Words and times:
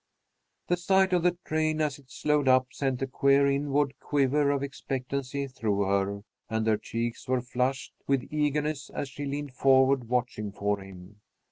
The 0.67 0.77
sight 0.77 1.13
of 1.13 1.21
the 1.21 1.37
train 1.45 1.79
as 1.79 1.99
it 1.99 2.09
slowed 2.09 2.47
up 2.47 2.69
sent 2.73 3.03
a 3.03 3.07
queer 3.07 3.45
inward 3.45 3.93
quiver 3.99 4.49
of 4.49 4.63
expectancy 4.63 5.45
through 5.45 5.81
her, 5.81 6.23
and 6.49 6.65
her 6.65 6.77
cheeks 6.77 7.27
were 7.27 7.39
flushed 7.43 7.93
with 8.07 8.27
eagerness 8.31 8.89
as 8.89 9.09
she 9.09 9.25
leaned 9.25 9.53
forward 9.53 10.09
watching 10.09 10.51
for 10.53 10.79
him. 10.81 11.21